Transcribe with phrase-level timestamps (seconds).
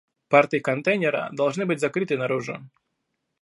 [0.29, 2.57] Порты контейнера должны быть закрыты наружу